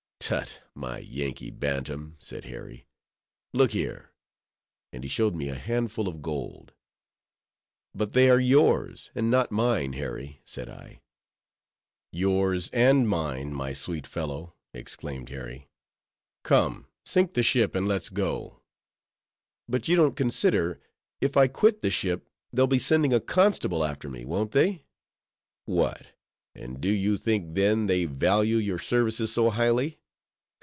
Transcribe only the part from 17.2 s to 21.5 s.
the ship, and let's go!" "But you don't consider, if I